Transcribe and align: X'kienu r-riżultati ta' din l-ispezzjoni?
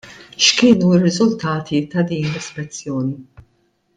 X'kienu 0.43 0.87
r-riżultati 0.93 1.81
ta' 1.91 2.05
din 2.13 2.25
l-ispezzjoni? 2.31 3.17